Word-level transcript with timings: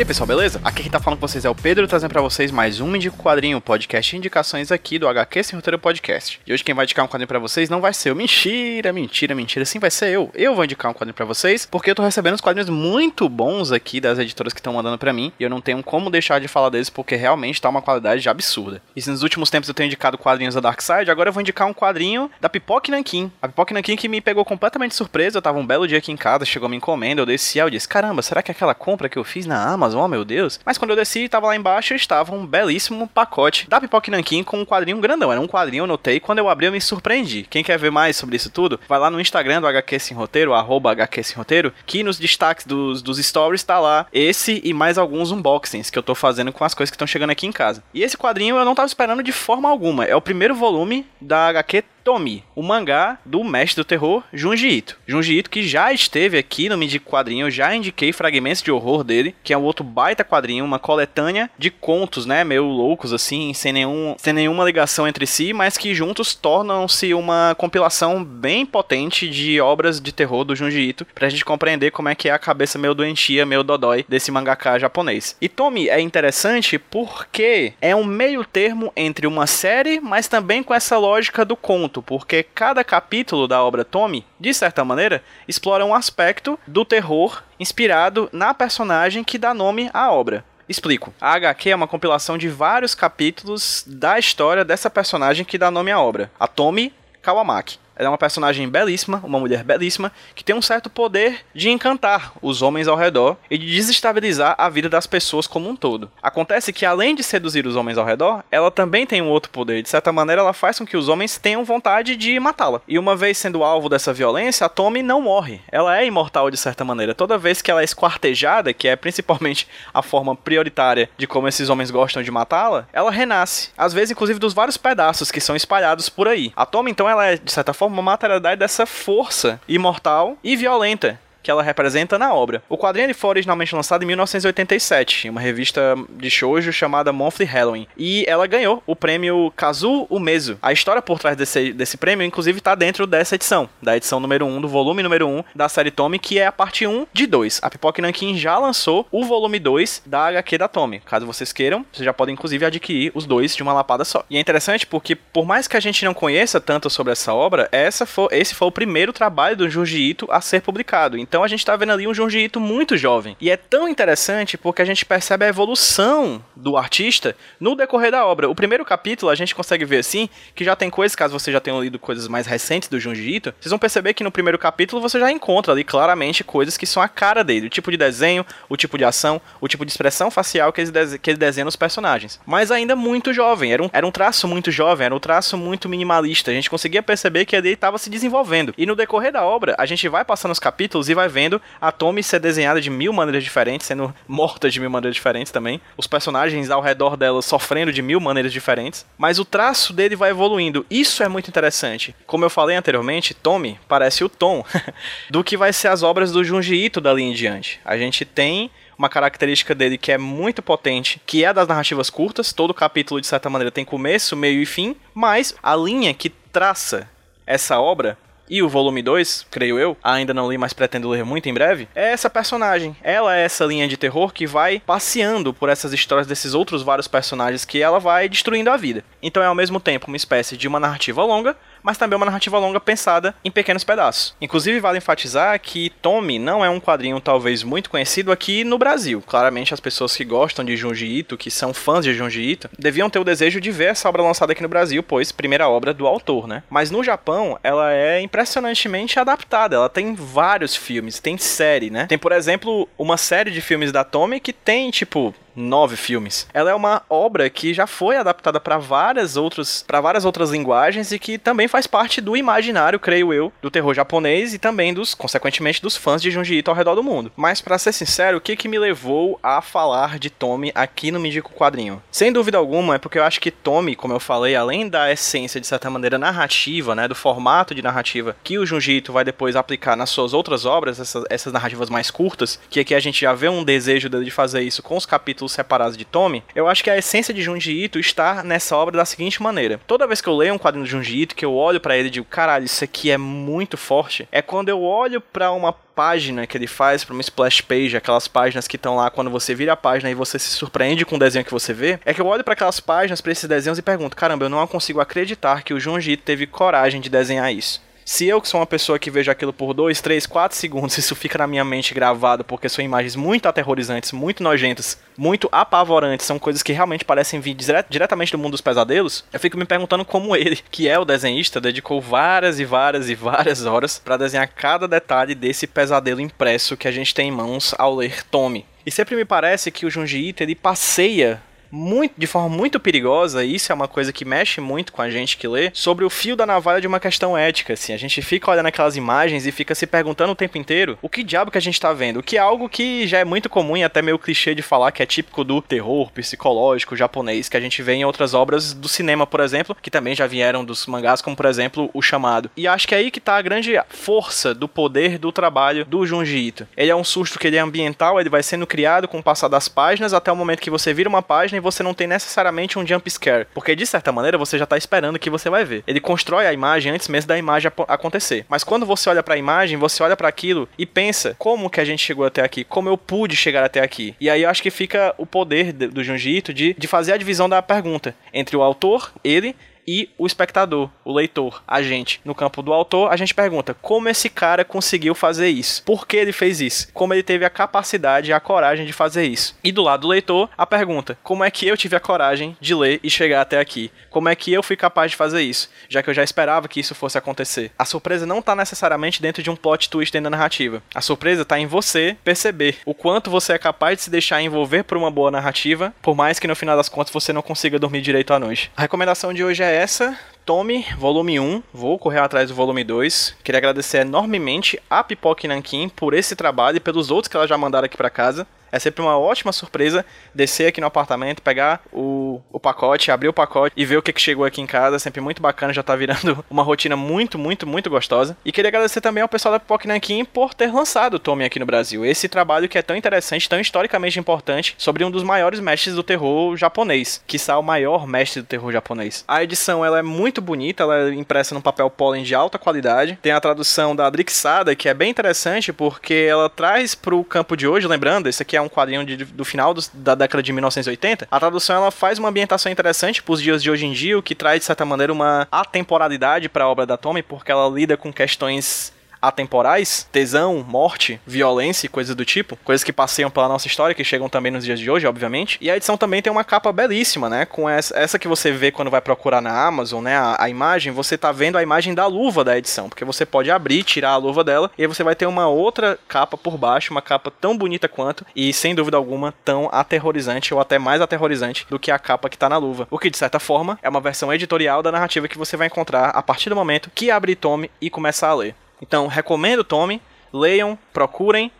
E 0.00 0.02
aí 0.02 0.06
pessoal, 0.06 0.26
beleza? 0.26 0.58
Aqui 0.64 0.84
quem 0.84 0.90
tá 0.90 0.98
falando 0.98 1.20
com 1.20 1.28
vocês 1.28 1.44
é 1.44 1.50
o 1.50 1.54
Pedro, 1.54 1.86
trazendo 1.86 2.10
pra 2.10 2.22
vocês 2.22 2.50
mais 2.50 2.80
um 2.80 2.96
Indico 2.96 3.22
Quadrinho, 3.22 3.60
podcast 3.60 4.16
indicações 4.16 4.72
aqui 4.72 4.98
do 4.98 5.06
HQ 5.06 5.44
Sem 5.44 5.56
Roteiro 5.58 5.78
Podcast. 5.78 6.40
E 6.46 6.54
hoje 6.54 6.64
quem 6.64 6.74
vai 6.74 6.86
indicar 6.86 7.04
um 7.04 7.08
quadrinho 7.08 7.28
pra 7.28 7.38
vocês 7.38 7.68
não 7.68 7.82
vai 7.82 7.92
ser 7.92 8.08
eu. 8.08 8.16
Mentira, 8.16 8.94
mentira, 8.94 9.34
mentira. 9.34 9.62
Sim, 9.66 9.78
vai 9.78 9.90
ser 9.90 10.08
eu. 10.08 10.30
Eu 10.32 10.54
vou 10.54 10.64
indicar 10.64 10.90
um 10.90 10.94
quadrinho 10.94 11.12
pra 11.12 11.26
vocês, 11.26 11.66
porque 11.66 11.90
eu 11.90 11.94
tô 11.94 12.02
recebendo 12.02 12.32
uns 12.32 12.40
quadrinhos 12.40 12.70
muito 12.70 13.28
bons 13.28 13.72
aqui 13.72 14.00
das 14.00 14.18
editoras 14.18 14.54
que 14.54 14.60
estão 14.60 14.72
mandando 14.72 14.96
pra 14.96 15.12
mim, 15.12 15.34
e 15.38 15.42
eu 15.42 15.50
não 15.50 15.60
tenho 15.60 15.82
como 15.82 16.08
deixar 16.08 16.40
de 16.40 16.48
falar 16.48 16.70
deles, 16.70 16.88
porque 16.88 17.14
realmente 17.14 17.60
tá 17.60 17.68
uma 17.68 17.82
qualidade 17.82 18.26
absurda. 18.26 18.80
E 18.96 19.02
se 19.02 19.10
nos 19.10 19.22
últimos 19.22 19.50
tempos 19.50 19.68
eu 19.68 19.74
tenho 19.74 19.88
indicado 19.88 20.16
quadrinhos 20.16 20.54
da 20.54 20.62
Dark 20.62 20.80
Side, 20.80 21.10
agora 21.10 21.28
eu 21.28 21.32
vou 21.34 21.42
indicar 21.42 21.68
um 21.68 21.74
quadrinho 21.74 22.30
da 22.40 22.48
Pipoque 22.48 22.90
Nankin. 22.90 23.30
A 23.42 23.48
Pipoque 23.48 23.74
Nankin 23.74 23.96
que 23.96 24.08
me 24.08 24.22
pegou 24.22 24.46
completamente 24.46 24.94
surpresa, 24.94 25.36
eu 25.36 25.42
tava 25.42 25.58
um 25.58 25.66
belo 25.66 25.86
dia 25.86 25.98
aqui 25.98 26.10
em 26.10 26.16
casa, 26.16 26.46
chegou 26.46 26.68
uma 26.68 26.76
encomenda, 26.76 27.20
eu 27.20 27.26
desci 27.26 27.58
eu 27.58 27.68
disse, 27.68 27.86
caramba, 27.86 28.22
será 28.22 28.42
que 28.42 28.50
é 28.50 28.54
aquela 28.54 28.74
compra 28.74 29.06
que 29.06 29.18
eu 29.18 29.24
fiz 29.24 29.44
na 29.44 29.62
Amazon, 29.62 29.89
oh 29.94 30.08
meu 30.08 30.24
Deus? 30.24 30.60
Mas 30.64 30.78
quando 30.78 30.90
eu 30.90 30.96
desci, 30.96 31.28
tava 31.28 31.46
lá 31.46 31.56
embaixo, 31.56 31.94
estava 31.94 32.34
um 32.34 32.46
belíssimo 32.46 33.08
pacote 33.08 33.68
da 33.68 33.80
Pipoque 33.80 34.10
Nankin 34.10 34.42
com 34.42 34.58
um 34.58 34.64
quadrinho 34.64 34.98
grandão. 34.98 35.30
Era 35.30 35.40
um 35.40 35.46
quadrinho, 35.46 35.82
eu 35.82 35.86
notei. 35.86 36.20
Quando 36.20 36.38
eu 36.38 36.48
abri, 36.48 36.66
eu 36.66 36.72
me 36.72 36.80
surpreendi. 36.80 37.46
Quem 37.48 37.62
quer 37.62 37.78
ver 37.78 37.90
mais 37.90 38.16
sobre 38.16 38.36
isso 38.36 38.50
tudo, 38.50 38.80
vai 38.88 38.98
lá 38.98 39.10
no 39.10 39.20
Instagram 39.20 39.60
do 39.60 39.66
HQ 39.66 39.98
Sem 39.98 40.16
Roteiro, 40.16 40.54
arroba 40.54 40.92
HQ 40.92 41.22
Sem 41.22 41.36
Roteiro, 41.36 41.72
que 41.86 42.02
nos 42.02 42.18
destaques 42.18 42.66
dos, 42.66 43.02
dos 43.02 43.18
stories 43.18 43.62
tá 43.62 43.78
lá 43.78 44.06
esse 44.12 44.60
e 44.64 44.72
mais 44.72 44.98
alguns 44.98 45.30
unboxings 45.30 45.90
que 45.90 45.98
eu 45.98 46.02
tô 46.02 46.14
fazendo 46.14 46.52
com 46.52 46.64
as 46.64 46.74
coisas 46.74 46.90
que 46.90 46.96
estão 46.96 47.06
chegando 47.06 47.30
aqui 47.30 47.46
em 47.46 47.52
casa. 47.52 47.82
E 47.92 48.02
esse 48.02 48.16
quadrinho 48.16 48.56
eu 48.56 48.64
não 48.64 48.74
tava 48.74 48.86
esperando 48.86 49.22
de 49.22 49.32
forma 49.32 49.68
alguma. 49.68 50.04
É 50.04 50.14
o 50.14 50.20
primeiro 50.20 50.54
volume 50.54 51.06
da 51.20 51.48
HQ 51.48 51.84
Tomi, 52.10 52.42
o 52.56 52.62
mangá 52.64 53.20
do 53.24 53.44
mestre 53.44 53.80
do 53.80 53.86
terror 53.86 54.24
Junji 54.32 54.66
Ito. 54.66 54.98
Junji 55.06 55.38
Ito 55.38 55.48
que 55.48 55.62
já 55.62 55.92
esteve 55.92 56.36
aqui 56.36 56.68
no 56.68 56.76
Midi 56.76 56.98
Quadrinho, 56.98 57.46
eu 57.46 57.50
já 57.52 57.72
indiquei 57.72 58.12
fragmentos 58.12 58.62
de 58.62 58.72
horror 58.72 59.04
dele, 59.04 59.32
que 59.44 59.52
é 59.52 59.56
um 59.56 59.62
outro 59.62 59.84
baita 59.84 60.24
quadrinho, 60.24 60.64
uma 60.64 60.80
coletânea 60.80 61.48
de 61.56 61.70
contos, 61.70 62.26
né, 62.26 62.42
meio 62.42 62.64
loucos 62.64 63.12
assim, 63.12 63.54
sem, 63.54 63.72
nenhum, 63.72 64.16
sem 64.18 64.32
nenhuma 64.32 64.64
ligação 64.64 65.06
entre 65.06 65.24
si, 65.24 65.52
mas 65.52 65.78
que 65.78 65.94
juntos 65.94 66.34
tornam-se 66.34 67.14
uma 67.14 67.54
compilação 67.56 68.24
bem 68.24 68.66
potente 68.66 69.28
de 69.28 69.60
obras 69.60 70.00
de 70.00 70.10
terror 70.10 70.42
do 70.42 70.56
Junji 70.56 70.88
Ito, 70.88 71.06
pra 71.14 71.28
gente 71.28 71.44
compreender 71.44 71.92
como 71.92 72.08
é 72.08 72.16
que 72.16 72.28
é 72.28 72.32
a 72.32 72.40
cabeça 72.40 72.76
meio 72.76 72.92
doentia, 72.92 73.46
meio 73.46 73.62
dodói 73.62 74.04
desse 74.08 74.32
mangaka 74.32 74.80
japonês. 74.80 75.36
E 75.40 75.48
Tomi 75.48 75.88
é 75.88 76.00
interessante 76.00 76.76
porque 76.76 77.72
é 77.80 77.94
um 77.94 78.02
meio 78.04 78.44
termo 78.44 78.92
entre 78.96 79.28
uma 79.28 79.46
série, 79.46 80.00
mas 80.00 80.26
também 80.26 80.60
com 80.60 80.74
essa 80.74 80.98
lógica 80.98 81.44
do 81.44 81.54
conto 81.54 81.99
porque 82.02 82.42
cada 82.42 82.82
capítulo 82.84 83.46
da 83.46 83.62
obra 83.62 83.84
Tommy, 83.84 84.24
de 84.38 84.52
certa 84.52 84.84
maneira, 84.84 85.22
explora 85.46 85.84
um 85.84 85.94
aspecto 85.94 86.58
do 86.66 86.84
terror 86.84 87.42
inspirado 87.58 88.28
na 88.32 88.54
personagem 88.54 89.24
que 89.24 89.38
dá 89.38 89.52
nome 89.54 89.90
à 89.92 90.10
obra. 90.10 90.44
Explico. 90.68 91.12
A 91.20 91.32
HQ 91.32 91.70
é 91.70 91.74
uma 91.74 91.88
compilação 91.88 92.38
de 92.38 92.48
vários 92.48 92.94
capítulos 92.94 93.84
da 93.86 94.18
história 94.18 94.64
dessa 94.64 94.88
personagem 94.88 95.44
que 95.44 95.58
dá 95.58 95.70
nome 95.70 95.90
à 95.90 96.00
obra, 96.00 96.30
a 96.38 96.46
Tommy 96.46 96.94
Kawamaki. 97.20 97.78
Ela 98.00 98.06
é 98.06 98.10
uma 98.10 98.16
personagem 98.16 98.66
belíssima, 98.66 99.20
uma 99.22 99.38
mulher 99.38 99.62
belíssima, 99.62 100.10
que 100.34 100.42
tem 100.42 100.56
um 100.56 100.62
certo 100.62 100.88
poder 100.88 101.44
de 101.54 101.68
encantar 101.68 102.32
os 102.40 102.62
homens 102.62 102.88
ao 102.88 102.96
redor 102.96 103.36
e 103.50 103.58
de 103.58 103.66
desestabilizar 103.66 104.54
a 104.56 104.70
vida 104.70 104.88
das 104.88 105.06
pessoas 105.06 105.46
como 105.46 105.68
um 105.68 105.76
todo. 105.76 106.10
Acontece 106.22 106.72
que, 106.72 106.86
além 106.86 107.14
de 107.14 107.22
seduzir 107.22 107.66
os 107.66 107.76
homens 107.76 107.98
ao 107.98 108.04
redor, 108.06 108.42
ela 108.50 108.70
também 108.70 109.04
tem 109.04 109.20
um 109.20 109.28
outro 109.28 109.50
poder. 109.50 109.82
De 109.82 109.90
certa 109.90 110.10
maneira, 110.10 110.40
ela 110.40 110.54
faz 110.54 110.78
com 110.78 110.86
que 110.86 110.96
os 110.96 111.10
homens 111.10 111.36
tenham 111.36 111.62
vontade 111.62 112.16
de 112.16 112.40
matá-la. 112.40 112.80
E 112.88 112.98
uma 112.98 113.14
vez 113.14 113.36
sendo 113.36 113.62
alvo 113.62 113.90
dessa 113.90 114.14
violência, 114.14 114.64
a 114.64 114.70
Tommy 114.70 115.02
não 115.02 115.20
morre. 115.20 115.60
Ela 115.70 115.98
é 115.98 116.06
imortal 116.06 116.50
de 116.50 116.56
certa 116.56 116.82
maneira. 116.82 117.14
Toda 117.14 117.36
vez 117.36 117.60
que 117.60 117.70
ela 117.70 117.82
é 117.82 117.84
esquartejada, 117.84 118.72
que 118.72 118.88
é 118.88 118.96
principalmente 118.96 119.68
a 119.92 120.00
forma 120.00 120.34
prioritária 120.34 121.10
de 121.18 121.26
como 121.26 121.48
esses 121.48 121.68
homens 121.68 121.90
gostam 121.90 122.22
de 122.22 122.30
matá-la, 122.30 122.88
ela 122.94 123.10
renasce. 123.10 123.68
Às 123.76 123.92
vezes, 123.92 124.12
inclusive, 124.12 124.38
dos 124.38 124.54
vários 124.54 124.78
pedaços 124.78 125.30
que 125.30 125.38
são 125.38 125.54
espalhados 125.54 126.08
por 126.08 126.26
aí. 126.26 126.50
A 126.56 126.64
Tommy, 126.64 126.90
então, 126.90 127.06
ela 127.06 127.26
é, 127.26 127.36
de 127.36 127.52
certa 127.52 127.74
forma, 127.74 127.89
uma 127.90 128.02
materialidade 128.02 128.58
dessa 128.58 128.86
força 128.86 129.60
imortal 129.68 130.36
e 130.42 130.56
violenta 130.56 131.18
que 131.42 131.50
ela 131.50 131.62
representa 131.62 132.18
na 132.18 132.34
obra. 132.34 132.62
O 132.68 132.76
quadrinho 132.76 133.14
foi 133.14 133.30
originalmente 133.30 133.74
lançado 133.74 134.02
em 134.02 134.06
1987, 134.06 135.26
em 135.26 135.30
uma 135.30 135.40
revista 135.40 135.96
de 136.10 136.30
shoujo 136.30 136.72
chamada 136.72 137.12
Monthly 137.12 137.46
Halloween, 137.46 137.86
e 137.96 138.24
ela 138.26 138.46
ganhou 138.46 138.82
o 138.86 138.94
prêmio 138.96 139.52
Kazu 139.56 140.06
Umezu. 140.10 140.58
A 140.62 140.72
história 140.72 141.02
por 141.02 141.18
trás 141.18 141.36
desse, 141.36 141.72
desse 141.72 141.96
prêmio, 141.96 142.26
inclusive, 142.26 142.58
está 142.58 142.74
dentro 142.74 143.06
dessa 143.06 143.34
edição, 143.34 143.68
da 143.82 143.96
edição 143.96 144.20
número 144.20 144.46
1, 144.46 144.60
do 144.60 144.68
volume 144.68 145.02
número 145.02 145.28
1 145.28 145.44
da 145.54 145.68
série 145.68 145.90
Tommy, 145.90 146.18
que 146.18 146.38
é 146.38 146.46
a 146.46 146.52
parte 146.52 146.86
1 146.86 147.06
de 147.12 147.26
2. 147.26 147.60
A 147.62 147.70
Pipoca 147.70 148.02
Nankin 148.02 148.36
já 148.36 148.58
lançou 148.58 149.06
o 149.10 149.24
volume 149.24 149.58
2 149.58 150.02
da 150.06 150.26
HQ 150.26 150.58
da 150.58 150.68
Tommy. 150.68 151.00
Caso 151.00 151.26
vocês 151.26 151.52
queiram, 151.52 151.84
vocês 151.92 152.04
já 152.04 152.12
podem, 152.12 152.34
inclusive, 152.34 152.64
adquirir 152.64 153.12
os 153.14 153.26
dois 153.26 153.54
de 153.56 153.62
uma 153.62 153.72
lapada 153.72 154.04
só. 154.04 154.24
E 154.28 154.36
é 154.36 154.40
interessante 154.40 154.86
porque, 154.86 155.14
por 155.14 155.46
mais 155.46 155.66
que 155.66 155.76
a 155.76 155.80
gente 155.80 156.04
não 156.04 156.14
conheça 156.14 156.60
tanto 156.60 156.90
sobre 156.90 157.12
essa 157.12 157.34
obra, 157.34 157.68
essa 157.72 158.06
foi, 158.06 158.28
esse 158.32 158.54
foi 158.54 158.68
o 158.68 158.72
primeiro 158.72 159.12
trabalho 159.12 159.56
do 159.56 159.68
Junji 159.68 160.10
Ito 160.10 160.26
a 160.30 160.40
ser 160.40 160.62
publicado. 160.62 161.16
Então 161.30 161.44
a 161.44 161.48
gente 161.48 161.64
tá 161.64 161.76
vendo 161.76 161.92
ali 161.92 162.08
um 162.08 162.12
Junji 162.12 162.40
Ito 162.40 162.58
muito 162.58 162.96
jovem. 162.96 163.36
E 163.40 163.52
é 163.52 163.56
tão 163.56 163.88
interessante 163.88 164.58
porque 164.58 164.82
a 164.82 164.84
gente 164.84 165.06
percebe 165.06 165.44
a 165.44 165.48
evolução 165.48 166.44
do 166.56 166.76
artista 166.76 167.36
no 167.60 167.76
decorrer 167.76 168.10
da 168.10 168.26
obra. 168.26 168.50
O 168.50 168.54
primeiro 168.54 168.84
capítulo 168.84 169.30
a 169.30 169.36
gente 169.36 169.54
consegue 169.54 169.84
ver 169.84 169.98
assim 169.98 170.28
que 170.56 170.64
já 170.64 170.74
tem 170.74 170.90
coisas, 170.90 171.14
caso 171.14 171.38
você 171.38 171.52
já 171.52 171.60
tenha 171.60 171.78
lido 171.78 172.00
coisas 172.00 172.26
mais 172.26 172.48
recentes 172.48 172.88
do 172.88 172.98
Junji 172.98 173.36
Ito, 173.36 173.54
vocês 173.60 173.70
vão 173.70 173.78
perceber 173.78 174.12
que 174.12 174.24
no 174.24 174.32
primeiro 174.32 174.58
capítulo 174.58 175.00
você 175.00 175.20
já 175.20 175.30
encontra 175.30 175.72
ali 175.72 175.84
claramente 175.84 176.42
coisas 176.42 176.76
que 176.76 176.84
são 176.84 177.00
a 177.00 177.06
cara 177.06 177.44
dele, 177.44 177.68
o 177.68 177.70
tipo 177.70 177.92
de 177.92 177.96
desenho, 177.96 178.44
o 178.68 178.76
tipo 178.76 178.98
de 178.98 179.04
ação, 179.04 179.40
o 179.60 179.68
tipo 179.68 179.86
de 179.86 179.92
expressão 179.92 180.32
facial 180.32 180.72
que 180.72 180.80
ele, 180.80 181.18
que 181.22 181.30
ele 181.30 181.38
desenha 181.38 181.64
nos 181.64 181.76
personagens. 181.76 182.40
Mas 182.44 182.72
ainda 182.72 182.96
muito 182.96 183.32
jovem, 183.32 183.72
era 183.72 183.84
um, 183.84 183.88
era 183.92 184.04
um 184.04 184.10
traço 184.10 184.48
muito 184.48 184.72
jovem, 184.72 185.04
era 185.04 185.14
um 185.14 185.20
traço 185.20 185.56
muito 185.56 185.88
minimalista. 185.88 186.50
A 186.50 186.54
gente 186.54 186.68
conseguia 186.68 187.04
perceber 187.04 187.44
que 187.44 187.54
ele 187.54 187.68
estava 187.68 187.98
se 187.98 188.10
desenvolvendo. 188.10 188.74
E 188.76 188.84
no 188.84 188.96
decorrer 188.96 189.30
da 189.30 189.44
obra, 189.44 189.76
a 189.78 189.86
gente 189.86 190.08
vai 190.08 190.24
passando 190.24 190.50
os 190.50 190.58
capítulos 190.58 191.08
e 191.08 191.14
vai 191.19 191.19
vendo 191.28 191.60
a 191.80 191.92
Tommy 191.92 192.22
ser 192.22 192.40
desenhada 192.40 192.80
de 192.80 192.90
mil 192.90 193.12
maneiras 193.12 193.42
diferentes, 193.42 193.86
sendo 193.86 194.14
morta 194.26 194.70
de 194.70 194.80
mil 194.80 194.90
maneiras 194.90 195.14
diferentes 195.14 195.52
também. 195.52 195.80
Os 195.96 196.06
personagens 196.06 196.70
ao 196.70 196.80
redor 196.80 197.16
dela 197.16 197.42
sofrendo 197.42 197.92
de 197.92 198.02
mil 198.02 198.20
maneiras 198.20 198.52
diferentes. 198.52 199.06
Mas 199.18 199.38
o 199.38 199.44
traço 199.44 199.92
dele 199.92 200.16
vai 200.16 200.30
evoluindo. 200.30 200.84
Isso 200.90 201.22
é 201.22 201.28
muito 201.28 201.48
interessante. 201.48 202.14
Como 202.26 202.44
eu 202.44 202.50
falei 202.50 202.76
anteriormente, 202.76 203.34
Tommy 203.34 203.78
parece 203.88 204.24
o 204.24 204.28
tom 204.28 204.64
do 205.30 205.44
que 205.44 205.56
vai 205.56 205.72
ser 205.72 205.88
as 205.88 206.02
obras 206.02 206.32
do 206.32 206.44
Junji 206.44 206.74
Ito 206.74 207.00
dali 207.00 207.22
em 207.22 207.32
diante. 207.32 207.80
A 207.84 207.96
gente 207.96 208.24
tem 208.24 208.70
uma 209.00 209.08
característica 209.08 209.74
dele 209.74 209.96
que 209.96 210.12
é 210.12 210.18
muito 210.18 210.60
potente, 210.60 211.20
que 211.24 211.42
é 211.42 211.48
a 211.48 211.52
das 211.54 211.66
narrativas 211.66 212.10
curtas. 212.10 212.52
Todo 212.52 212.74
capítulo, 212.74 213.18
de 213.18 213.26
certa 213.26 213.48
maneira, 213.48 213.70
tem 213.70 213.84
começo, 213.84 214.36
meio 214.36 214.60
e 214.60 214.66
fim, 214.66 214.94
mas 215.14 215.54
a 215.62 215.74
linha 215.74 216.12
que 216.12 216.28
traça 216.28 217.08
essa 217.46 217.80
obra 217.80 218.18
e 218.50 218.62
o 218.62 218.68
volume 218.68 219.00
2, 219.00 219.46
creio 219.48 219.78
eu, 219.78 219.96
ainda 220.02 220.34
não 220.34 220.50
li, 220.50 220.58
mas 220.58 220.72
pretendo 220.72 221.08
ler 221.08 221.24
muito 221.24 221.48
em 221.48 221.54
breve, 221.54 221.88
é 221.94 222.10
essa 222.10 222.28
personagem. 222.28 222.96
Ela 223.00 223.36
é 223.36 223.44
essa 223.44 223.64
linha 223.64 223.86
de 223.86 223.96
terror 223.96 224.32
que 224.32 224.46
vai 224.46 224.82
passeando 224.84 225.54
por 225.54 225.68
essas 225.68 225.92
histórias 225.92 226.26
desses 226.26 226.52
outros 226.52 226.82
vários 226.82 227.06
personagens 227.06 227.64
que 227.64 227.80
ela 227.80 228.00
vai 228.00 228.28
destruindo 228.28 228.68
a 228.68 228.76
vida. 228.76 229.04
Então 229.22 229.42
é 229.42 229.46
ao 229.46 229.54
mesmo 229.54 229.78
tempo 229.78 230.08
uma 230.08 230.16
espécie 230.16 230.56
de 230.56 230.66
uma 230.66 230.80
narrativa 230.80 231.24
longa, 231.24 231.56
mas 231.82 231.98
também 231.98 232.16
uma 232.16 232.26
narrativa 232.26 232.58
longa 232.58 232.80
pensada 232.80 233.34
em 233.44 233.50
pequenos 233.50 233.84
pedaços. 233.84 234.34
Inclusive, 234.40 234.80
vale 234.80 234.98
enfatizar 234.98 235.58
que 235.60 235.90
Tommy 236.02 236.38
não 236.38 236.64
é 236.64 236.70
um 236.70 236.80
quadrinho 236.80 237.20
talvez 237.20 237.62
muito 237.62 237.90
conhecido 237.90 238.32
aqui 238.32 238.64
no 238.64 238.78
Brasil. 238.78 239.22
Claramente, 239.26 239.74
as 239.74 239.80
pessoas 239.80 240.16
que 240.16 240.24
gostam 240.24 240.64
de 240.64 240.76
Junji 240.76 241.06
Ito, 241.06 241.36
que 241.36 241.50
são 241.50 241.74
fãs 241.74 242.04
de 242.04 242.14
Junji 242.14 242.42
Ito, 242.42 242.70
deviam 242.78 243.10
ter 243.10 243.18
o 243.18 243.24
desejo 243.24 243.60
de 243.60 243.70
ver 243.70 243.90
essa 243.90 244.08
obra 244.08 244.22
lançada 244.22 244.52
aqui 244.52 244.62
no 244.62 244.68
Brasil, 244.68 245.02
pois 245.02 245.32
primeira 245.32 245.68
obra 245.68 245.92
do 245.92 246.06
autor, 246.06 246.46
né? 246.46 246.62
Mas 246.68 246.90
no 246.90 247.02
Japão, 247.02 247.58
ela 247.62 247.92
é 247.92 248.20
impressionantemente 248.20 249.18
adaptada. 249.18 249.76
Ela 249.76 249.88
tem 249.88 250.14
vários 250.14 250.76
filmes, 250.76 251.20
tem 251.20 251.38
série, 251.38 251.90
né? 251.90 252.06
Tem, 252.06 252.18
por 252.18 252.32
exemplo, 252.32 252.88
uma 252.98 253.16
série 253.16 253.50
de 253.50 253.60
filmes 253.60 253.92
da 253.92 254.04
Tommy 254.04 254.40
que 254.40 254.52
tem, 254.52 254.90
tipo, 254.90 255.34
nove 255.54 255.96
filmes. 255.96 256.46
Ela 256.52 256.70
é 256.70 256.74
uma 256.74 257.02
obra 257.08 257.48
que 257.50 257.74
já 257.74 257.86
foi 257.86 258.16
adaptada 258.16 258.60
para 258.60 258.78
várias 258.78 259.36
outras 259.36 259.84
para 259.86 260.00
várias 260.00 260.24
outras 260.24 260.50
linguagens 260.50 261.12
e 261.12 261.18
que 261.18 261.38
também 261.38 261.68
faz 261.68 261.86
parte 261.86 262.20
do 262.20 262.36
imaginário, 262.36 262.98
creio 262.98 263.32
eu, 263.32 263.52
do 263.60 263.70
terror 263.70 263.94
japonês 263.94 264.54
e 264.54 264.58
também 264.58 264.94
dos, 264.94 265.14
consequentemente, 265.14 265.82
dos 265.82 265.96
fãs 265.96 266.22
de 266.22 266.30
Junji 266.30 266.56
Ito 266.56 266.70
ao 266.70 266.76
redor 266.76 266.94
do 266.94 267.02
mundo. 267.02 267.32
Mas 267.36 267.60
para 267.60 267.78
ser 267.78 267.92
sincero, 267.92 268.38
o 268.38 268.40
que 268.40 268.56
que 268.56 268.68
me 268.68 268.78
levou 268.78 269.38
a 269.42 269.60
falar 269.60 270.18
de 270.18 270.30
Tommy 270.30 270.72
aqui 270.74 271.10
no 271.10 271.20
Midico 271.20 271.52
Quadrinho? 271.52 272.02
Sem 272.10 272.32
dúvida 272.32 272.58
alguma, 272.58 272.94
é 272.94 272.98
porque 272.98 273.18
eu 273.18 273.24
acho 273.24 273.40
que 273.40 273.50
Tommy, 273.50 273.96
como 273.96 274.14
eu 274.14 274.20
falei, 274.20 274.54
além 274.54 274.88
da 274.88 275.10
essência 275.10 275.60
de 275.60 275.66
certa 275.66 275.90
maneira 275.90 276.18
narrativa, 276.18 276.94
né, 276.94 277.08
do 277.08 277.14
formato 277.14 277.74
de 277.74 277.82
narrativa 277.82 278.36
que 278.42 278.58
o 278.58 278.66
Junji 278.66 278.98
Ito 278.98 279.12
vai 279.12 279.24
depois 279.24 279.56
aplicar 279.56 279.96
nas 279.96 280.10
suas 280.10 280.32
outras 280.32 280.64
obras, 280.64 281.00
essas, 281.00 281.24
essas 281.28 281.52
narrativas 281.52 281.90
mais 281.90 282.10
curtas, 282.10 282.58
que 282.68 282.80
aqui 282.80 282.94
a 282.94 283.00
gente 283.00 283.20
já 283.20 283.32
vê 283.32 283.48
um 283.48 283.64
desejo 283.64 284.08
dele 284.08 284.24
de 284.24 284.30
fazer 284.30 284.62
isso 284.62 284.82
com 284.82 284.96
os 284.96 285.06
capítulos 285.06 285.39
separados 285.48 285.96
de 285.96 286.04
Tommy, 286.04 286.42
eu 286.54 286.68
acho 286.68 286.82
que 286.82 286.90
a 286.90 286.96
essência 286.96 287.32
de 287.34 287.42
Junji 287.42 287.84
Ito 287.84 287.98
está 287.98 288.42
nessa 288.42 288.76
obra 288.76 288.96
da 288.96 289.04
seguinte 289.04 289.42
maneira. 289.42 289.80
Toda 289.86 290.06
vez 290.06 290.20
que 290.20 290.28
eu 290.28 290.36
leio 290.36 290.54
um 290.54 290.58
quadrinho 290.58 290.84
de 290.84 290.90
Junji 290.90 291.22
Ito, 291.22 291.34
que 291.34 291.44
eu 291.44 291.54
olho 291.54 291.80
para 291.80 291.96
ele 291.96 292.08
e 292.08 292.10
digo, 292.10 292.26
caralho, 292.26 292.64
isso 292.64 292.84
aqui 292.84 293.10
é 293.10 293.18
muito 293.18 293.76
forte, 293.76 294.28
é 294.30 294.42
quando 294.42 294.68
eu 294.68 294.82
olho 294.82 295.20
para 295.20 295.52
uma 295.52 295.72
página 295.72 296.46
que 296.46 296.56
ele 296.56 296.66
faz 296.66 297.04
para 297.04 297.12
uma 297.12 297.20
splash 297.20 297.60
page, 297.60 297.96
aquelas 297.96 298.26
páginas 298.26 298.66
que 298.66 298.76
estão 298.76 298.96
lá 298.96 299.10
quando 299.10 299.28
você 299.28 299.54
vira 299.54 299.74
a 299.74 299.76
página 299.76 300.10
e 300.10 300.14
você 300.14 300.38
se 300.38 300.48
surpreende 300.48 301.04
com 301.04 301.16
o 301.16 301.18
desenho 301.18 301.44
que 301.44 301.50
você 301.50 301.74
vê, 301.74 302.00
é 302.06 302.14
que 302.14 302.20
eu 302.20 302.26
olho 302.26 302.42
para 302.42 302.54
aquelas 302.54 302.80
páginas, 302.80 303.20
para 303.20 303.32
esses 303.32 303.48
desenhos 303.48 303.78
e 303.78 303.82
pergunto: 303.82 304.16
caramba, 304.16 304.46
eu 304.46 304.48
não 304.48 304.66
consigo 304.66 305.00
acreditar 305.00 305.62
que 305.62 305.74
o 305.74 305.80
Junji 305.80 306.12
Ito 306.12 306.22
teve 306.22 306.46
coragem 306.46 307.00
de 307.00 307.10
desenhar 307.10 307.52
isso. 307.52 307.82
Se 308.12 308.26
eu, 308.26 308.40
que 308.40 308.48
sou 308.48 308.58
uma 308.58 308.66
pessoa 308.66 308.98
que 308.98 309.08
vejo 309.08 309.30
aquilo 309.30 309.52
por 309.52 309.72
2, 309.72 310.00
3, 310.00 310.26
4 310.26 310.58
segundos, 310.58 310.98
isso 310.98 311.14
fica 311.14 311.38
na 311.38 311.46
minha 311.46 311.64
mente 311.64 311.94
gravado 311.94 312.42
porque 312.42 312.68
são 312.68 312.84
imagens 312.84 313.14
muito 313.14 313.46
aterrorizantes, 313.46 314.10
muito 314.10 314.42
nojentas, 314.42 314.98
muito 315.16 315.48
apavorantes, 315.52 316.26
são 316.26 316.36
coisas 316.36 316.60
que 316.60 316.72
realmente 316.72 317.04
parecem 317.04 317.38
vir 317.38 317.54
dire 317.54 317.84
diretamente 317.88 318.32
do 318.32 318.38
mundo 318.38 318.50
dos 318.50 318.60
pesadelos, 318.60 319.24
eu 319.32 319.38
fico 319.38 319.56
me 319.56 319.64
perguntando 319.64 320.04
como 320.04 320.34
ele, 320.34 320.58
que 320.72 320.88
é 320.88 320.98
o 320.98 321.04
desenhista, 321.04 321.60
dedicou 321.60 322.00
várias 322.00 322.58
e 322.58 322.64
várias 322.64 323.08
e 323.08 323.14
várias 323.14 323.64
horas 323.64 324.00
para 324.04 324.16
desenhar 324.16 324.48
cada 324.48 324.88
detalhe 324.88 325.36
desse 325.36 325.68
pesadelo 325.68 326.20
impresso 326.20 326.76
que 326.76 326.88
a 326.88 326.92
gente 326.92 327.14
tem 327.14 327.28
em 327.28 327.32
mãos 327.32 327.76
ao 327.78 327.94
ler 327.94 328.24
Tommy. 328.24 328.66
E 328.84 328.90
sempre 328.90 329.14
me 329.14 329.24
parece 329.24 329.70
que 329.70 329.86
o 329.86 329.90
Junji 329.90 330.30
Ito 330.30 330.42
ele 330.42 330.56
passeia 330.56 331.40
muito, 331.70 332.14
de 332.16 332.26
forma 332.26 332.48
muito 332.48 332.80
perigosa, 332.80 333.44
e 333.44 333.54
isso 333.54 333.70
é 333.70 333.74
uma 333.74 333.88
coisa 333.88 334.12
que 334.12 334.24
mexe 334.24 334.60
muito 334.60 334.92
com 334.92 335.02
a 335.02 335.10
gente 335.10 335.36
que 335.36 335.46
lê, 335.46 335.70
sobre 335.72 336.04
o 336.04 336.10
fio 336.10 336.36
da 336.36 336.46
navalha 336.46 336.80
de 336.80 336.86
uma 336.86 337.00
questão 337.00 337.36
ética, 337.36 337.74
assim. 337.74 337.92
A 337.92 337.96
gente 337.96 338.20
fica 338.22 338.50
olhando 338.50 338.66
aquelas 338.66 338.96
imagens 338.96 339.46
e 339.46 339.52
fica 339.52 339.74
se 339.74 339.86
perguntando 339.86 340.32
o 340.32 340.36
tempo 340.36 340.58
inteiro 340.58 340.98
o 341.02 341.08
que 341.08 341.22
diabo 341.22 341.50
que 341.50 341.58
a 341.58 341.62
gente 341.62 341.80
tá 341.80 341.92
vendo, 341.92 342.20
o 342.20 342.22
que 342.22 342.36
é 342.36 342.40
algo 342.40 342.68
que 342.68 343.06
já 343.06 343.18
é 343.18 343.24
muito 343.24 343.48
comum 343.48 343.76
e 343.76 343.84
até 343.84 344.02
meio 344.02 344.18
clichê 344.18 344.54
de 344.54 344.62
falar, 344.62 344.92
que 344.92 345.02
é 345.02 345.06
típico 345.06 345.44
do 345.44 345.62
terror 345.62 346.10
psicológico 346.12 346.96
japonês, 346.96 347.48
que 347.48 347.56
a 347.56 347.60
gente 347.60 347.82
vê 347.82 347.94
em 347.94 348.04
outras 348.04 348.34
obras 348.34 348.72
do 348.72 348.88
cinema, 348.88 349.26
por 349.26 349.40
exemplo, 349.40 349.76
que 349.80 349.90
também 349.90 350.14
já 350.14 350.26
vieram 350.26 350.64
dos 350.64 350.86
mangás, 350.86 351.22
como 351.22 351.36
por 351.36 351.46
exemplo 351.46 351.90
O 351.94 352.02
Chamado. 352.02 352.50
E 352.56 352.66
acho 352.66 352.88
que 352.88 352.94
é 352.94 352.98
aí 352.98 353.10
que 353.10 353.20
tá 353.20 353.36
a 353.36 353.42
grande 353.42 353.80
força 353.88 354.54
do 354.54 354.68
poder 354.68 355.18
do 355.18 355.30
trabalho 355.30 355.84
do 355.84 356.04
Junji 356.06 356.38
Ito. 356.38 356.68
Ele 356.76 356.90
é 356.90 356.96
um 356.96 357.04
susto 357.04 357.38
que 357.38 357.46
ele 357.46 357.56
é 357.56 357.60
ambiental, 357.60 358.20
ele 358.20 358.28
vai 358.28 358.42
sendo 358.42 358.66
criado 358.66 359.06
com 359.06 359.18
o 359.18 359.22
passar 359.22 359.48
das 359.48 359.68
páginas 359.68 360.12
até 360.12 360.30
o 360.32 360.36
momento 360.36 360.60
que 360.60 360.70
você 360.70 360.92
vira 360.92 361.08
uma 361.08 361.22
página 361.22 361.59
e 361.60 361.62
você 361.62 361.82
não 361.82 361.94
tem 361.94 362.06
necessariamente 362.06 362.78
um 362.78 362.86
jump 362.86 363.08
scare, 363.10 363.46
porque 363.54 363.76
de 363.76 363.86
certa 363.86 364.10
maneira 364.10 364.36
você 364.36 364.58
já 364.58 364.66
tá 364.66 364.76
esperando 364.76 365.18
que 365.18 365.30
você 365.30 365.48
vai 365.48 365.64
ver. 365.64 365.84
Ele 365.86 366.00
constrói 366.00 366.46
a 366.46 366.52
imagem 366.52 366.92
antes 366.92 367.08
mesmo 367.08 367.28
da 367.28 367.38
imagem 367.38 367.70
acontecer. 367.88 368.44
Mas 368.48 368.64
quando 368.64 368.84
você 368.84 369.08
olha 369.08 369.22
para 369.22 369.34
a 369.34 369.38
imagem, 369.38 369.78
você 369.78 370.02
olha 370.02 370.16
para 370.16 370.28
aquilo 370.28 370.68
e 370.76 370.84
pensa 370.84 371.36
como 371.38 371.70
que 371.70 371.80
a 371.80 371.84
gente 371.84 372.04
chegou 372.04 372.24
até 372.24 372.42
aqui, 372.42 372.64
como 372.64 372.88
eu 372.88 372.98
pude 372.98 373.36
chegar 373.36 373.64
até 373.64 373.80
aqui. 373.80 374.14
E 374.20 374.28
aí 374.28 374.42
eu 374.42 374.50
acho 374.50 374.62
que 374.62 374.70
fica 374.70 375.14
o 375.16 375.26
poder 375.26 375.72
do 375.72 376.02
Junji 376.02 376.36
Ito 376.36 376.52
de, 376.52 376.74
de 376.76 376.86
fazer 376.88 377.12
a 377.12 377.16
divisão 377.16 377.48
da 377.48 377.62
pergunta 377.62 378.14
entre 378.32 378.56
o 378.56 378.62
autor, 378.62 379.12
ele 379.22 379.54
e 379.90 380.08
o 380.16 380.24
espectador, 380.24 380.88
o 381.04 381.12
leitor, 381.12 381.64
a 381.66 381.82
gente. 381.82 382.20
No 382.24 382.32
campo 382.32 382.62
do 382.62 382.72
autor, 382.72 383.12
a 383.12 383.16
gente 383.16 383.34
pergunta 383.34 383.74
como 383.74 384.08
esse 384.08 384.30
cara 384.30 384.64
conseguiu 384.64 385.16
fazer 385.16 385.48
isso? 385.48 385.82
Por 385.82 386.06
que 386.06 386.16
ele 386.16 386.30
fez 386.30 386.60
isso? 386.60 386.92
Como 386.94 387.12
ele 387.12 387.24
teve 387.24 387.44
a 387.44 387.50
capacidade 387.50 388.30
e 388.30 388.32
a 388.32 388.38
coragem 388.38 388.86
de 388.86 388.92
fazer 388.92 389.24
isso? 389.24 389.56
E 389.64 389.72
do 389.72 389.82
lado 389.82 390.02
do 390.02 390.08
leitor, 390.08 390.48
a 390.56 390.64
pergunta: 390.64 391.18
como 391.24 391.42
é 391.42 391.50
que 391.50 391.66
eu 391.66 391.76
tive 391.76 391.96
a 391.96 392.00
coragem 392.00 392.56
de 392.60 392.72
ler 392.72 393.00
e 393.02 393.10
chegar 393.10 393.40
até 393.40 393.58
aqui? 393.58 393.90
Como 394.10 394.28
é 394.28 394.36
que 394.36 394.52
eu 394.52 394.62
fui 394.62 394.76
capaz 394.76 395.10
de 395.10 395.16
fazer 395.16 395.42
isso? 395.42 395.68
Já 395.88 396.04
que 396.04 396.10
eu 396.10 396.14
já 396.14 396.22
esperava 396.22 396.68
que 396.68 396.78
isso 396.78 396.94
fosse 396.94 397.18
acontecer. 397.18 397.72
A 397.76 397.84
surpresa 397.84 398.24
não 398.24 398.38
está 398.38 398.54
necessariamente 398.54 399.20
dentro 399.20 399.42
de 399.42 399.50
um 399.50 399.56
plot 399.56 399.90
twist 399.90 400.12
dentro 400.12 400.30
da 400.30 400.36
narrativa. 400.36 400.80
A 400.94 401.00
surpresa 401.00 401.42
está 401.42 401.58
em 401.58 401.66
você 401.66 402.16
perceber 402.22 402.76
o 402.86 402.94
quanto 402.94 403.28
você 403.28 403.54
é 403.54 403.58
capaz 403.58 403.98
de 403.98 404.04
se 404.04 404.10
deixar 404.10 404.40
envolver 404.40 404.84
por 404.84 404.96
uma 404.96 405.10
boa 405.10 405.32
narrativa, 405.32 405.92
por 406.00 406.14
mais 406.14 406.38
que 406.38 406.46
no 406.46 406.54
final 406.54 406.76
das 406.76 406.88
contas 406.88 407.12
você 407.12 407.32
não 407.32 407.42
consiga 407.42 407.76
dormir 407.76 408.02
direito 408.02 408.32
à 408.32 408.38
noite. 408.38 408.70
A 408.76 408.82
recomendação 408.82 409.34
de 409.34 409.42
hoje 409.42 409.64
é 409.64 409.79
essa. 409.80 410.14
Tome, 410.44 410.84
volume 410.98 411.40
1, 411.40 411.62
vou 411.72 411.98
correr 411.98 412.18
atrás 412.18 412.50
do 412.50 412.54
volume 412.54 412.84
2. 412.84 413.36
Queria 413.42 413.58
agradecer 413.58 414.00
enormemente 414.00 414.78
a 414.90 415.02
Pipoque 415.02 415.48
Nankin 415.48 415.88
por 415.88 416.12
esse 416.12 416.36
trabalho 416.36 416.76
e 416.76 416.80
pelos 416.80 417.10
outros 417.10 417.28
que 417.28 417.36
ela 417.36 417.48
já 417.48 417.56
mandaram 417.56 417.86
aqui 417.86 417.96
para 417.96 418.10
casa. 418.10 418.46
É 418.70 418.78
sempre 418.78 419.00
uma 419.00 419.18
ótima 419.18 419.52
surpresa 419.52 420.04
descer 420.34 420.66
aqui 420.66 420.82
no 420.82 420.86
apartamento, 420.86 421.40
pegar 421.40 421.80
o, 421.90 422.29
o 422.50 422.60
pacote, 422.60 423.10
abrir 423.10 423.28
o 423.28 423.32
pacote 423.32 423.74
e 423.76 423.84
ver 423.84 423.96
o 423.96 424.02
que, 424.02 424.12
que 424.12 424.20
chegou 424.20 424.44
aqui 424.44 424.60
em 424.60 424.66
casa. 424.66 424.98
Sempre 424.98 425.20
muito 425.20 425.42
bacana, 425.42 425.72
já 425.72 425.82
tá 425.82 425.94
virando 425.94 426.44
uma 426.50 426.62
rotina 426.62 426.96
muito, 426.96 427.38
muito, 427.38 427.66
muito 427.66 427.90
gostosa. 427.90 428.36
E 428.44 428.52
queria 428.52 428.68
agradecer 428.68 429.00
também 429.00 429.22
ao 429.22 429.28
pessoal 429.28 429.52
da 429.52 429.60
Pipoque 429.60 429.88
Nankin 429.88 430.24
por 430.24 430.54
ter 430.54 430.72
lançado 430.72 431.14
o 431.14 431.18
Tommy 431.18 431.44
aqui 431.44 431.58
no 431.58 431.66
Brasil. 431.66 432.04
Esse 432.04 432.28
trabalho 432.28 432.68
que 432.68 432.78
é 432.78 432.82
tão 432.82 432.96
interessante, 432.96 433.48
tão 433.48 433.60
historicamente 433.60 434.18
importante, 434.18 434.74
sobre 434.78 435.04
um 435.04 435.10
dos 435.10 435.22
maiores 435.22 435.60
mestres 435.60 435.94
do 435.94 436.02
terror 436.02 436.56
japonês, 436.56 437.22
que 437.26 437.38
o 437.58 437.62
maior 437.62 438.06
mestre 438.06 438.42
do 438.42 438.46
terror 438.46 438.70
japonês. 438.70 439.24
A 439.26 439.42
edição 439.42 439.84
ela 439.84 439.98
é 439.98 440.02
muito 440.02 440.40
bonita, 440.40 440.82
ela 440.82 441.08
é 441.08 441.14
impressa 441.14 441.54
num 441.54 441.60
papel 441.60 441.90
pólen 441.90 442.22
de 442.22 442.34
alta 442.34 442.58
qualidade. 442.58 443.18
Tem 443.20 443.32
a 443.32 443.40
tradução 443.40 443.96
da 443.96 444.08
Drixada, 444.08 444.74
que 444.76 444.88
é 444.88 444.94
bem 444.94 445.10
interessante 445.10 445.72
porque 445.72 446.26
ela 446.28 446.48
traz 446.48 446.94
pro 446.94 447.24
campo 447.24 447.56
de 447.56 447.66
hoje, 447.66 447.86
lembrando, 447.86 448.28
esse 448.28 448.42
aqui 448.42 448.56
é 448.56 448.60
um 448.60 448.68
quadrinho 448.68 449.04
de, 449.04 449.24
do 449.24 449.44
final 449.44 449.74
da 449.92 450.14
década 450.14 450.42
de 450.42 450.52
1980, 450.52 451.28
a 451.30 451.40
tradução 451.40 451.76
ela 451.76 451.90
faz 451.90 452.18
uma 452.18 452.29
ambientação 452.30 452.70
interessante 452.72 453.22
para 453.22 453.32
os 453.32 453.42
dias 453.42 453.62
de 453.62 453.70
hoje 453.70 453.86
em 453.86 453.92
dia, 453.92 454.18
o 454.18 454.22
que 454.22 454.34
traz 454.34 454.60
de 454.60 454.66
certa 454.66 454.84
maneira 454.84 455.12
uma 455.12 455.46
atemporalidade 455.50 456.48
para 456.48 456.64
a 456.64 456.68
obra 456.68 456.86
da 456.86 456.96
Tommy, 456.96 457.22
porque 457.22 457.52
ela 457.52 457.68
lida 457.68 457.96
com 457.96 458.12
questões 458.12 458.92
atemporais, 459.20 460.08
tesão, 460.10 460.64
morte, 460.66 461.20
violência 461.26 461.86
e 461.86 461.88
coisas 461.88 462.14
do 462.14 462.24
tipo, 462.24 462.56
coisas 462.64 462.84
que 462.84 462.92
passeiam 462.92 463.30
pela 463.30 463.48
nossa 463.48 463.66
história, 463.66 463.94
que 463.94 464.04
chegam 464.04 464.28
também 464.28 464.52
nos 464.52 464.64
dias 464.64 464.78
de 464.78 464.90
hoje, 464.90 465.06
obviamente. 465.06 465.58
E 465.60 465.70
a 465.70 465.76
edição 465.76 465.96
também 465.96 466.22
tem 466.22 466.32
uma 466.32 466.44
capa 466.44 466.72
belíssima, 466.72 467.28
né? 467.28 467.44
Com 467.44 467.68
essa, 467.68 468.18
que 468.18 468.28
você 468.28 468.52
vê 468.52 468.70
quando 468.70 468.90
vai 468.90 469.00
procurar 469.00 469.40
na 469.40 469.66
Amazon, 469.66 470.02
né? 470.02 470.16
A, 470.16 470.36
a, 470.44 470.48
imagem, 470.48 470.92
você 470.92 471.18
tá 471.18 471.32
vendo 471.32 471.58
a 471.58 471.62
imagem 471.62 471.94
da 471.94 472.06
luva 472.06 472.44
da 472.44 472.56
edição, 472.56 472.88
porque 472.88 473.04
você 473.04 473.26
pode 473.26 473.50
abrir, 473.50 473.84
tirar 473.84 474.10
a 474.10 474.16
luva 474.16 474.42
dela, 474.42 474.70
e 474.76 474.82
aí 474.82 474.86
você 474.86 475.02
vai 475.02 475.14
ter 475.14 475.26
uma 475.26 475.48
outra 475.48 475.98
capa 476.08 476.36
por 476.36 476.56
baixo, 476.56 476.92
uma 476.92 477.02
capa 477.02 477.30
tão 477.30 477.56
bonita 477.56 477.88
quanto, 477.88 478.24
e 478.34 478.52
sem 478.52 478.74
dúvida 478.74 478.96
alguma, 478.96 479.34
tão 479.44 479.68
aterrorizante, 479.72 480.54
ou 480.54 480.60
até 480.60 480.78
mais 480.78 481.00
aterrorizante 481.00 481.66
do 481.68 481.78
que 481.78 481.90
a 481.90 481.98
capa 481.98 482.28
que 482.28 482.38
tá 482.38 482.48
na 482.48 482.56
luva. 482.56 482.86
O 482.90 482.98
que, 482.98 483.10
de 483.10 483.18
certa 483.18 483.38
forma, 483.38 483.78
é 483.82 483.88
uma 483.88 484.00
versão 484.00 484.32
editorial 484.32 484.82
da 484.82 484.92
narrativa 484.92 485.28
que 485.28 485.38
você 485.38 485.56
vai 485.56 485.66
encontrar 485.66 486.10
a 486.10 486.22
partir 486.22 486.48
do 486.48 486.56
momento 486.56 486.90
que 486.94 487.10
abre 487.10 487.34
Tome 487.34 487.70
e 487.80 487.88
começar 487.88 488.28
a 488.28 488.34
ler. 488.34 488.54
Então, 488.80 489.06
recomendo 489.06 489.64
Tome, 489.64 490.00
leiam, 490.32 490.78
procurem 490.92 491.50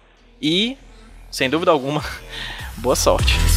e, 0.40 0.76
sem 1.30 1.50
dúvida 1.50 1.70
alguma, 1.70 2.02
boa 2.78 2.96
sorte. 2.96 3.49